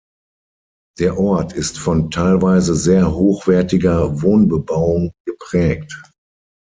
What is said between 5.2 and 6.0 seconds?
geprägt.